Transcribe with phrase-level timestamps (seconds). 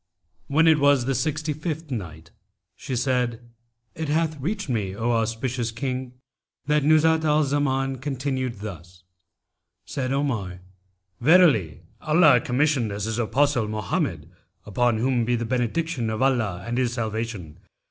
[0.47, 2.31] When it was the Sixty fifth Night,
[2.75, 3.39] She said,
[3.93, 6.13] It hath reached me, O auspicious King,
[6.65, 9.03] that Nuzhat al Zaman continued thus,
[9.85, 10.61] "Said Omar,
[11.19, 14.31] 'Verily Allah commissioned as His Apostle Mohammed
[14.65, 17.59] (upon whom be the benediction of Allah and His salvation!)